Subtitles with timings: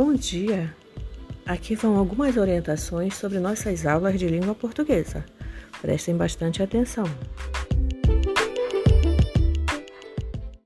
[0.00, 0.72] Bom dia!
[1.44, 5.24] Aqui vão algumas orientações sobre nossas aulas de língua portuguesa.
[5.82, 7.04] Prestem bastante atenção.